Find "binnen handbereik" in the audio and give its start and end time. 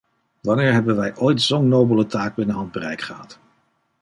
2.35-3.01